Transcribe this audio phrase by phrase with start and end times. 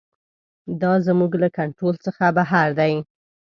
[0.81, 2.93] دا زموږ له کنټرول څخه بهر دی.